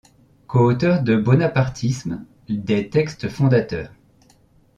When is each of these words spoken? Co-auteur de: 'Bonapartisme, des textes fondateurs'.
Co-auteur 0.47 1.03
de: 1.03 1.15
'Bonapartisme, 1.15 2.25
des 2.49 2.89
textes 2.89 3.29
fondateurs'. 3.29 3.93